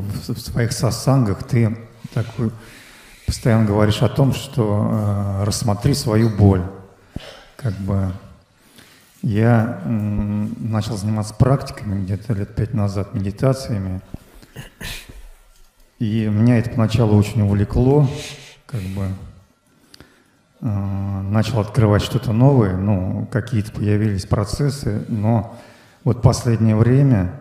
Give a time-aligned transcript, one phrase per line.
[0.00, 1.76] в, своих сасангах ты
[2.12, 2.50] такой
[3.26, 6.62] постоянно говоришь о том, что э, рассмотри свою боль.
[7.56, 8.12] Как бы
[9.22, 14.00] я э, начал заниматься практиками где-то лет пять назад, медитациями.
[15.98, 18.08] И меня это поначалу очень увлекло,
[18.66, 19.08] как бы
[20.60, 25.58] э, начал открывать что-то новое, ну, какие-то появились процессы, но
[26.04, 27.32] вот последнее время,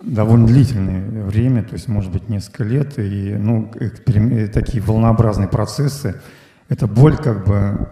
[0.00, 3.70] довольно длительное время, то есть, может быть, несколько лет, и, ну,
[4.52, 6.20] такие волнообразные процессы,
[6.68, 7.88] эта боль как бы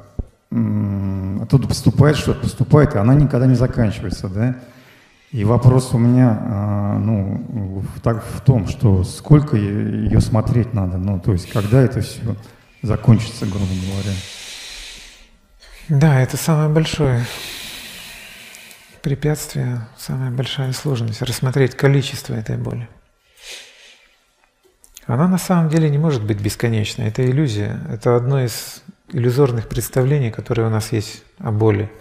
[1.43, 4.57] оттуда поступает, что-то поступает, и она никогда не заканчивается, да,
[5.33, 11.19] и вопрос у меня а, ну, в, в том, что сколько ее смотреть надо, ну,
[11.19, 12.37] то есть когда это все
[12.83, 14.17] закончится, грубо говоря.
[15.89, 17.25] Да, это самое большое
[19.07, 22.89] препятствие, самая большая сложность– рассмотреть количество этой боли.
[25.07, 27.07] Она на самом деле не может быть бесконечной.
[27.07, 27.81] Это иллюзия.
[27.89, 31.91] Это одно из иллюзорных представлений, которые у нас есть о боли–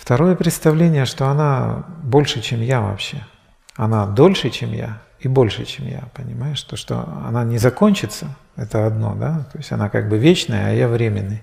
[0.00, 3.18] Второе представление, что она больше, чем я вообще.
[3.76, 6.62] Она дольше, чем я, и больше, чем я, понимаешь?
[6.62, 9.46] То, что она не закончится, это одно, да?
[9.52, 11.42] То есть она как бы вечная, а я временный.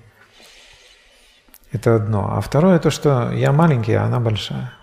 [1.72, 2.36] Это одно.
[2.36, 4.74] А второе то, что я маленький, а она большая.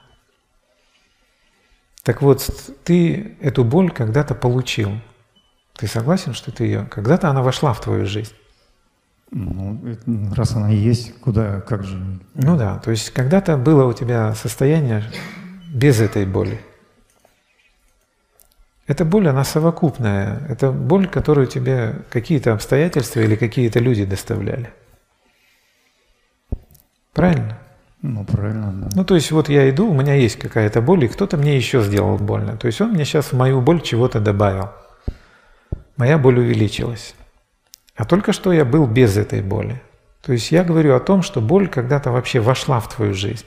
[2.03, 2.43] Так вот,
[2.85, 4.93] ты эту боль когда-то получил.
[5.77, 6.87] Ты согласен, что ты ее...
[6.91, 8.35] Когда-то она вошла в твою жизнь.
[9.31, 9.81] Ну,
[10.37, 12.21] раз она есть, куда, как же?
[12.35, 15.03] Ну да, то есть когда-то было у тебя состояние
[15.73, 16.61] без этой боли.
[18.87, 20.47] Эта боль, она совокупная.
[20.49, 24.73] Это боль, которую тебе какие-то обстоятельства или какие-то люди доставляли.
[27.15, 27.59] Правильно?
[28.03, 28.89] Ну, правильно, да.
[28.95, 31.81] Ну, то есть вот я иду, у меня есть какая-то боль, и кто-то мне еще
[31.81, 32.59] сделал больно.
[32.59, 34.69] То есть он мне сейчас в мою боль чего-то добавил.
[35.97, 37.15] Моя боль увеличилась.
[37.97, 39.81] А только что я был без этой боли.
[40.21, 43.47] То есть я говорю о том, что боль когда-то вообще вошла в твою жизнь.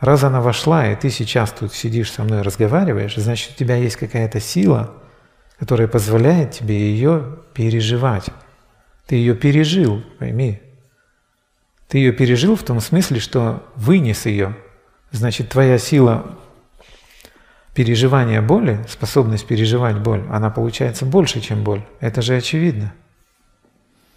[0.00, 3.96] Раз она вошла, и ты сейчас тут сидишь со мной разговариваешь, значит, у тебя есть
[3.96, 4.94] какая-то сила,
[5.58, 8.26] которая позволяет тебе ее переживать.
[9.06, 10.60] Ты ее пережил, пойми.
[11.88, 14.56] Ты ее пережил в том смысле, что вынес ее.
[15.12, 16.36] Значит, твоя сила
[17.74, 21.82] переживания боли, способность переживать боль, она получается больше, чем боль.
[22.00, 22.92] Это же очевидно.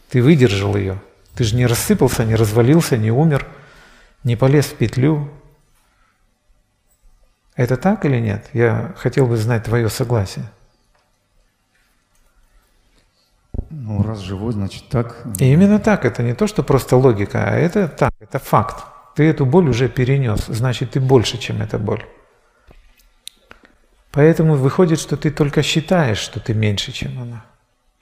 [0.09, 0.99] Ты выдержал ее.
[1.35, 3.45] Ты же не рассыпался, не развалился, не умер,
[4.23, 5.29] не полез в петлю.
[7.55, 8.49] Это так или нет?
[8.53, 10.45] Я хотел бы знать твое согласие.
[13.69, 15.25] Ну, раз живой, значит так.
[15.39, 16.05] И именно так.
[16.05, 18.85] Это не то, что просто логика, а это так, это факт.
[19.15, 22.03] Ты эту боль уже перенес, значит, ты больше, чем эта боль.
[24.11, 27.45] Поэтому выходит, что ты только считаешь, что ты меньше, чем она.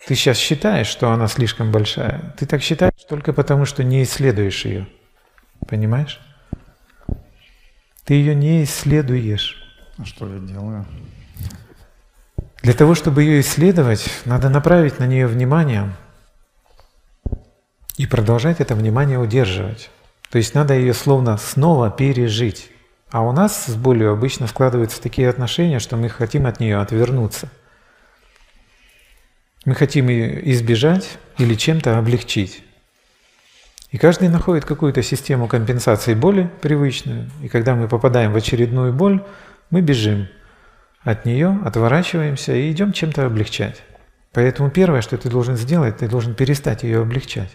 [0.06, 2.34] Ты сейчас считаешь, что она слишком большая.
[2.38, 4.88] Ты так считаешь только потому, что не исследуешь ее.
[5.68, 6.20] Понимаешь?
[8.06, 9.64] Ты ее не исследуешь.
[9.98, 10.86] А что я делаю?
[12.68, 15.96] Для того, чтобы ее исследовать, надо направить на нее внимание
[17.96, 19.90] и продолжать это внимание удерживать.
[20.30, 22.70] То есть надо ее словно снова пережить.
[23.10, 27.50] А у нас с болью обычно складываются такие отношения, что мы хотим от нее отвернуться–
[29.64, 32.64] мы хотим ее избежать или чем-то облегчить.
[33.92, 37.30] И каждый находит какую-то систему компенсации боли привычную.
[37.42, 39.24] И когда мы попадаем в очередную боль,
[39.70, 40.28] мы бежим
[41.04, 43.82] от нее, отворачиваемся и идем чем-то облегчать.
[44.34, 47.52] Поэтому первое, что ты должен сделать, ты должен перестать ее облегчать.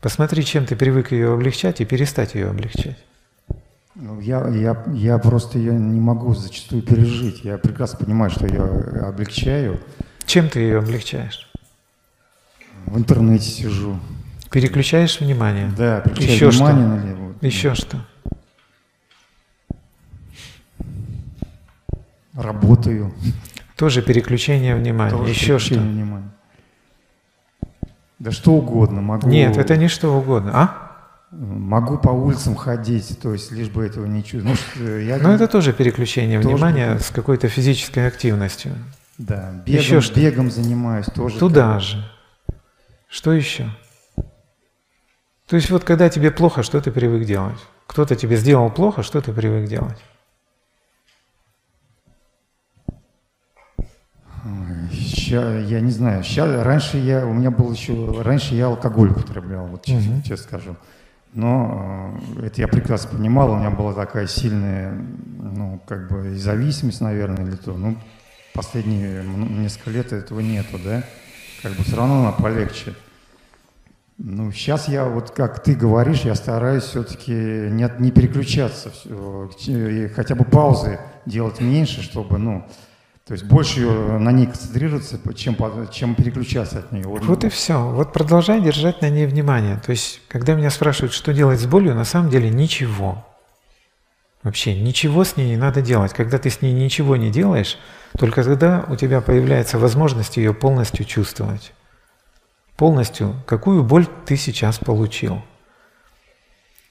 [0.00, 2.98] Посмотри, чем ты привык ее облегчать, и перестать ее облегчать.
[3.94, 7.44] Ну, я, я, я просто ее не могу зачастую пережить.
[7.44, 9.78] Я прекрасно понимаю, что я облегчаю,
[10.26, 11.48] чем ты ее облегчаешь?
[12.86, 13.98] В интернете сижу.
[14.50, 15.70] Переключаешь внимание?
[15.76, 16.96] Да, переключаю Еще внимание что?
[16.96, 17.34] налево.
[17.42, 18.06] Еще что?
[22.34, 23.12] Работаю.
[23.76, 25.10] Тоже переключение внимания.
[25.10, 25.74] Тоже Еще что?
[25.74, 26.30] Внимания.
[28.18, 29.28] Да что угодно могу.
[29.28, 30.52] Нет, это не что угодно.
[30.54, 30.92] А?
[31.32, 34.60] Могу по улицам ходить, то есть лишь бы этого не чувствовать.
[34.76, 35.18] Ну, я...
[35.18, 38.72] Но это тоже переключение тоже внимания с какой-то физической активностью.
[39.18, 40.20] Да, бегом, еще что?
[40.20, 41.38] бегом занимаюсь тоже.
[41.38, 41.80] Туда так.
[41.80, 42.10] же.
[43.08, 43.68] Что еще?
[45.48, 47.58] То есть вот когда тебе плохо, что ты привык делать?
[47.86, 49.98] Кто-то тебе сделал плохо, что ты привык делать?
[54.90, 56.24] Сейчас, я не знаю.
[56.24, 60.22] Сейчас, раньше я, у меня был еще, раньше я алкоголь употреблял, вот честно, угу.
[60.22, 60.76] честно скажу.
[61.32, 67.00] Но э, это я прекрасно понимал, у меня была такая сильная, ну, как бы зависимость,
[67.00, 67.72] наверное, или то.
[67.72, 67.96] Ну,
[68.52, 71.04] последние несколько лет этого нету, да?
[71.62, 72.94] Как бы все равно она полегче.
[74.18, 78.92] Ну, сейчас я, вот как ты говоришь, я стараюсь все-таки не, не переключаться,
[79.66, 82.66] и хотя бы паузы делать меньше, чтобы, ну,
[83.26, 85.56] то есть больше на ней концентрироваться, чем,
[85.92, 87.04] чем переключаться от нее.
[87.04, 87.88] Вот, вот и все.
[87.90, 89.80] Вот продолжай держать на ней внимание.
[89.84, 93.24] То есть, когда меня спрашивают, что делать с болью, на самом деле ничего.
[94.42, 96.12] Вообще ничего с ней не надо делать.
[96.12, 97.78] Когда ты с ней ничего не делаешь,
[98.18, 101.72] только тогда у тебя появляется возможность ее полностью чувствовать.
[102.76, 105.42] Полностью, какую боль ты сейчас получил.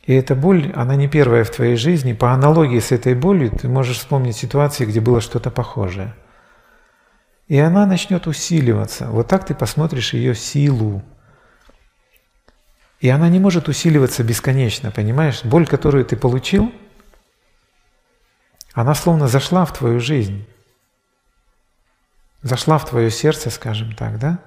[0.03, 2.13] И эта боль, она не первая в твоей жизни.
[2.13, 6.15] По аналогии с этой болью ты можешь вспомнить ситуации, где было что-то похожее.
[7.47, 9.07] И она начнет усиливаться.
[9.07, 11.03] Вот так ты посмотришь ее силу.
[12.99, 15.43] И она не может усиливаться бесконечно, понимаешь?
[15.43, 16.71] Боль, которую ты получил,
[18.73, 20.47] она словно зашла в твою жизнь.
[22.41, 24.39] Зашла в твое сердце, скажем так, да?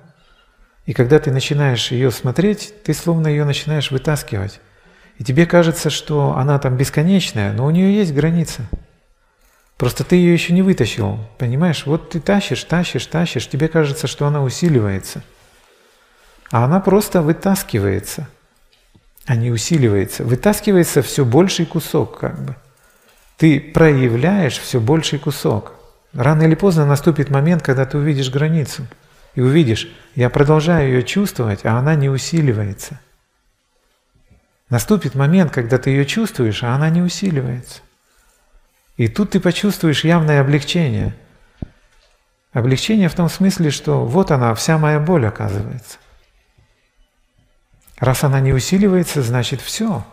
[0.87, 4.61] И когда ты начинаешь ее смотреть, ты словно ее начинаешь вытаскивать.
[5.19, 8.63] И тебе кажется, что она там бесконечная, но у нее есть граница.
[9.77, 11.87] Просто ты ее еще не вытащил, понимаешь?
[11.87, 15.23] Вот ты тащишь, тащишь, тащишь, тебе кажется, что она усиливается.
[16.51, 18.29] А она просто вытаскивается,
[19.27, 20.25] а не усиливается.
[20.25, 22.57] Вытаскивается все больший кусок как бы.
[23.37, 25.73] Ты проявляешь все больший кусок.
[26.13, 28.87] Рано или поздно наступит момент, когда ты увидишь границу.
[29.35, 33.01] И увидишь, я продолжаю ее чувствовать, а она не усиливается.
[34.75, 37.81] Наступит момент, когда ты ее чувствуешь, а она не усиливается.
[38.97, 41.15] И тут ты почувствуешь явное облегчение.
[42.53, 45.99] Облегчение в том смысле, что вот она, вся моя боль оказывается.
[48.01, 50.05] Раз она не усиливается, значит все.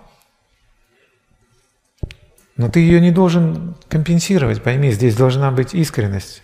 [2.55, 6.43] Но ты ее не должен компенсировать, пойми, здесь должна быть искренность.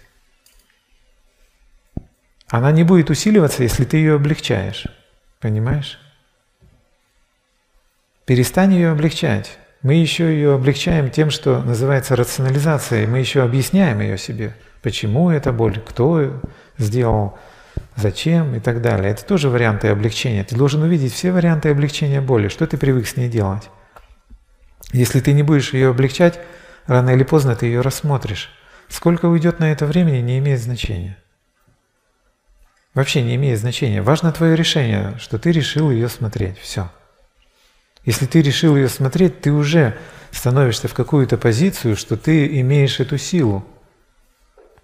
[2.48, 4.88] Она не будет усиливаться, если ты ее облегчаешь.
[5.40, 6.00] Понимаешь?
[8.28, 9.58] Перестань ее облегчать.
[9.82, 13.08] Мы еще ее облегчаем тем, что называется рационализацией.
[13.08, 14.54] Мы еще объясняем ее себе.
[14.82, 16.42] Почему эта боль, кто
[16.78, 17.40] сделал,
[17.96, 19.12] зачем и так далее.
[19.12, 20.44] Это тоже варианты облегчения.
[20.44, 22.50] Ты должен увидеть все варианты облегчения боли.
[22.50, 23.70] Что ты привык с ней делать?
[24.92, 26.38] Если ты не будешь ее облегчать,
[26.86, 28.52] рано или поздно ты ее рассмотришь.
[28.90, 31.18] Сколько уйдет на это времени, не имеет значения.
[32.94, 34.02] Вообще не имеет значения.
[34.02, 36.58] Важно твое решение, что ты решил ее смотреть.
[36.58, 36.90] Все.
[38.08, 39.98] Если ты решил ее смотреть, ты уже
[40.32, 43.66] становишься в какую-то позицию, что ты имеешь эту силу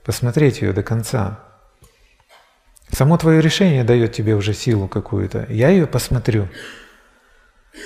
[0.04, 1.40] посмотреть ее до конца.
[2.92, 5.48] Само твое решение дает тебе уже силу какую-то.
[5.50, 6.50] Я ее посмотрю.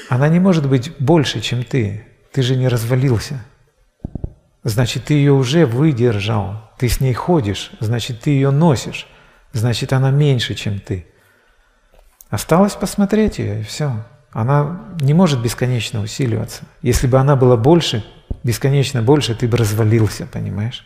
[0.09, 2.07] Она не может быть больше, чем ты.
[2.33, 3.45] Ты же не развалился.
[4.63, 6.71] Значит, ты ее уже выдержал.
[6.79, 9.07] Ты с ней ходишь, значит, ты ее носишь
[9.53, 11.05] значит она меньше, чем ты.
[12.29, 14.05] Осталось посмотреть ее, и все.
[14.31, 16.63] Она не может бесконечно усиливаться.
[16.81, 18.05] Если бы она была больше,
[18.43, 20.85] бесконечно больше, ты бы развалился, понимаешь?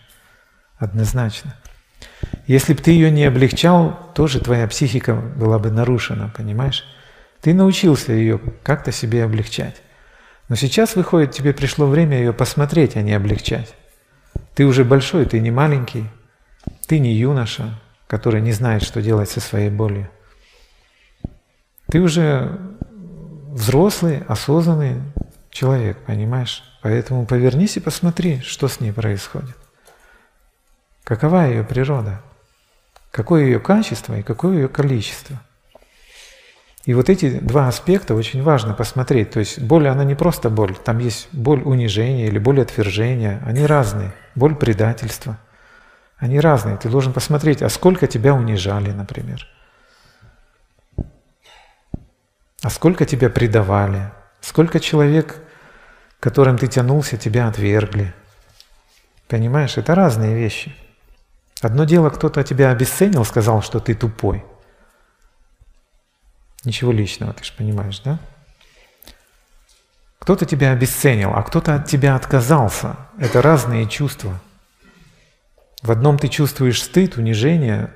[0.78, 1.56] Однозначно.
[2.48, 6.86] Если бы ты ее не облегчал, тоже твоя психика была бы нарушена, понимаешь?
[7.42, 9.82] Ты научился ее как-то себе облегчать.
[10.50, 13.74] Но сейчас, выходит, тебе пришло время ее посмотреть, а не облегчать.
[14.54, 16.06] Ты уже большой, ты не маленький,
[16.88, 20.10] ты не юноша, который не знает, что делать со своей болью.
[21.88, 22.60] Ты уже
[23.52, 25.02] взрослый, осознанный
[25.50, 26.64] человек, понимаешь?
[26.82, 29.56] Поэтому повернись и посмотри, что с ней происходит.
[31.04, 32.22] Какова ее природа?
[33.12, 35.40] Какое ее качество и какое ее количество?
[36.86, 39.32] И вот эти два аспекта очень важно посмотреть.
[39.32, 40.76] То есть боль, она не просто боль.
[40.76, 43.42] Там есть боль унижения или боль отвержения.
[43.46, 44.14] Они разные.
[44.34, 45.38] Боль предательства–
[46.22, 46.78] они разные.
[46.78, 49.48] Ты должен посмотреть, а сколько тебя унижали, например.
[52.62, 54.12] А сколько тебя предавали.
[54.40, 55.40] Сколько человек,
[56.20, 58.14] которым ты тянулся, тебя отвергли.
[59.28, 60.76] Понимаешь, это разные вещи.
[61.62, 64.44] Одно дело, кто-то тебя обесценил, сказал, что ты тупой.
[66.64, 68.20] Ничего личного, ты же понимаешь, да?
[70.20, 72.96] Кто-то тебя обесценил, а кто-то от тебя отказался.
[73.18, 74.40] Это разные чувства.
[75.82, 77.92] В одном ты чувствуешь стыд, унижение,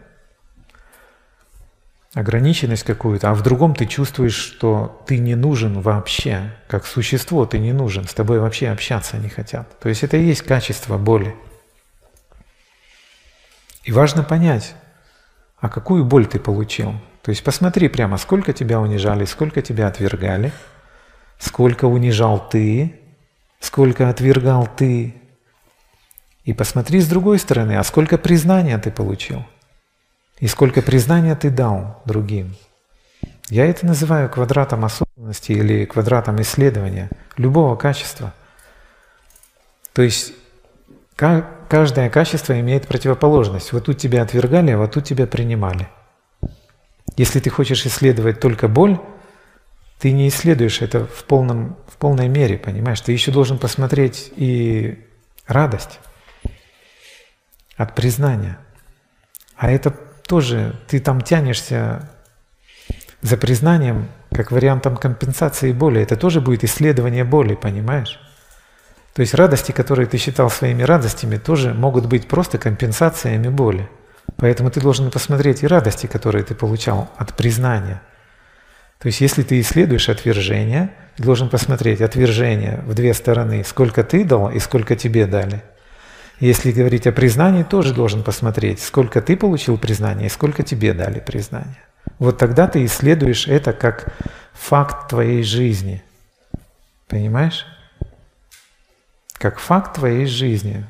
[2.16, 7.60] ограниченность какую-то, а в другом ты чувствуешь, что ты не нужен вообще, как существо ты
[7.60, 9.78] не нужен, с тобой вообще общаться не хотят.
[9.80, 11.36] То есть это и есть качество боли.
[13.84, 14.76] И важно понять,
[15.60, 16.94] а какую боль ты получил.
[17.22, 20.54] То есть посмотри прямо, сколько тебя унижали, сколько тебя отвергали,
[21.38, 22.98] сколько унижал ты,
[23.60, 25.16] сколько отвергал ты.
[26.46, 29.46] И посмотри с другой стороны, а сколько признания ты получил,
[30.40, 32.56] и сколько признания ты дал другим.
[33.50, 38.34] Я это называю квадратом осознанности или квадратом исследования любого качества.
[39.94, 40.34] То есть
[41.16, 43.72] каждое качество имеет противоположность.
[43.72, 45.88] Вот тут тебя отвергали, а вот тут тебя принимали.
[47.18, 49.00] Если ты хочешь исследовать только боль,
[50.00, 53.00] ты не исследуешь это в, полном, в полной мере, понимаешь?
[53.00, 55.08] Ты еще должен посмотреть и
[55.48, 56.00] радость
[57.78, 58.58] от признания.
[59.56, 59.96] А это
[60.28, 62.10] тоже, ты там тянешься
[63.22, 66.02] за признанием, как вариантом компенсации боли.
[66.02, 68.20] Это тоже будет исследование боли, понимаешь?
[69.14, 73.90] То есть радости, которые ты считал своими радостями, тоже могут быть просто компенсациями боли.
[74.38, 78.02] Поэтому ты должен посмотреть и радости, которые ты получал от признания.
[79.00, 84.26] То есть если ты исследуешь отвержение, ты должен посмотреть отвержение в две стороны, сколько ты
[84.26, 85.64] дал и сколько тебе дали.
[86.40, 91.20] Если говорить о признании, тоже должен посмотреть, сколько ты получил признания и сколько тебе дали
[91.20, 91.82] признания.
[92.20, 94.14] Вот тогда ты исследуешь это как
[94.54, 96.04] факт твоей жизни.
[97.08, 97.66] Понимаешь?
[99.34, 100.86] Как факт твоей жизни.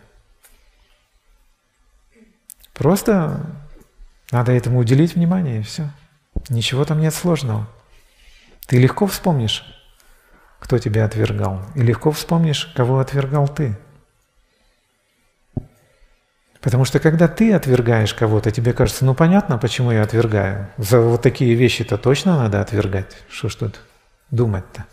[2.73, 3.45] Просто
[4.31, 5.89] надо этому уделить внимание, и все.
[6.49, 7.67] Ничего там нет сложного.
[8.67, 9.63] Ты легко вспомнишь,
[10.59, 13.77] кто тебя отвергал, и легко вспомнишь, кого отвергал ты.
[16.65, 20.67] Потому что когда ты отвергаешь кого-то, тебе кажется, ну понятно, почему я отвергаю.
[20.77, 23.15] За вот такие вещи-то точно надо отвергать.
[23.29, 23.81] Что ж тут
[24.31, 24.85] думать-то?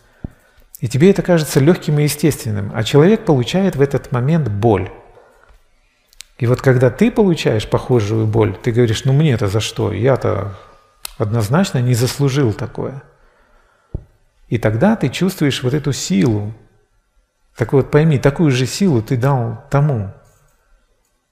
[0.81, 4.91] И тебе это кажется легким и естественным, а человек получает в этот момент боль.
[6.37, 9.95] И вот когда ты получаешь похожую боль, ты говоришь, ну мне-то за что?
[9.95, 10.59] Я-то
[11.17, 13.02] однозначно не заслужил такое.
[14.49, 16.52] И тогда ты чувствуешь вот эту силу.
[17.57, 20.12] Так вот пойми, такую же силу ты дал тому,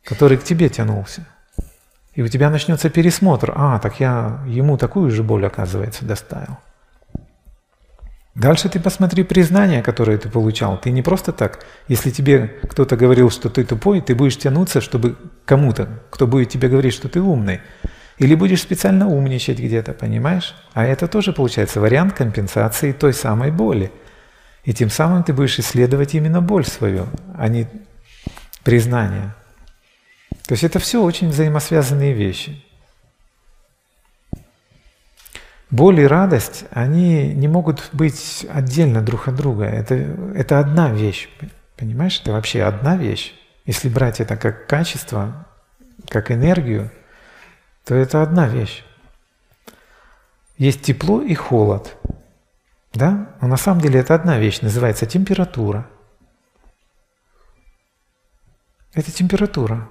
[0.04, 1.26] который к тебе тянулся.
[2.14, 3.52] И у тебя начнется пересмотр.
[3.54, 6.58] А, так я ему такую же боль, оказывается, доставил.
[8.34, 10.78] Дальше ты посмотри признание, которое ты получал.
[10.78, 11.64] Ты не просто так.
[11.88, 16.68] Если тебе кто-то говорил, что ты тупой, ты будешь тянуться, чтобы кому-то, кто будет тебе
[16.68, 17.60] говорить, что ты умный.
[18.18, 20.54] Или будешь специально умничать где-то, понимаешь?
[20.74, 23.90] А это тоже получается вариант компенсации той самой боли.
[24.64, 27.66] И тем самым ты будешь исследовать именно боль свою, а не
[28.62, 29.34] признание.
[30.50, 32.60] То есть это все очень взаимосвязанные вещи.
[35.70, 39.66] Боль и радость, они не могут быть отдельно друг от друга.
[39.66, 39.94] Это,
[40.34, 41.28] это одна вещь.
[41.76, 43.32] Понимаешь, это вообще одна вещь.
[43.64, 45.46] Если брать это как качество,
[46.08, 46.90] как энергию,
[47.84, 48.82] то это одна вещь.
[50.58, 51.96] Есть тепло и холод.
[52.92, 53.36] Да?
[53.40, 55.88] Но на самом деле это одна вещь, называется температура.
[58.94, 59.88] Это температура.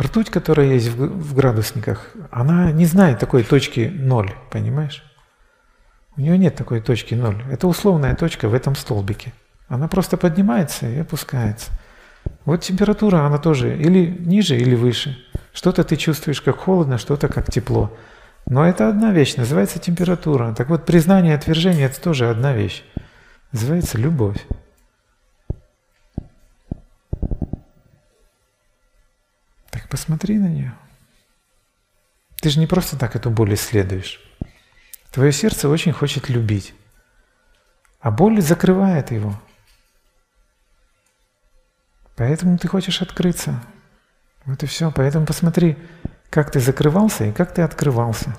[0.00, 5.04] Ртуть, которая есть в градусниках, она не знает такой точки ноль, понимаешь?
[6.16, 7.42] У нее нет такой точки ноль.
[7.50, 9.32] Это условная точка в этом столбике.
[9.68, 11.70] Она просто поднимается и опускается.
[12.44, 15.18] Вот температура, она тоже или ниже, или выше.
[15.52, 17.96] Что-то ты чувствуешь как холодно, что-то как тепло.
[18.46, 20.54] Но это одна вещь, называется температура.
[20.54, 22.82] Так вот, признание и отвержение– это тоже одна вещь.
[23.52, 24.44] Называется любовь.
[29.92, 30.74] Посмотри на нее.
[32.40, 34.22] Ты же не просто так эту боль исследуешь.
[35.10, 36.74] Твое сердце очень хочет любить,
[38.00, 39.38] а боль закрывает его.
[42.16, 43.62] Поэтому ты хочешь открыться.
[44.46, 44.90] Вот и все.
[44.90, 45.76] Поэтому посмотри,
[46.30, 48.34] как ты закрывался и как ты открывался.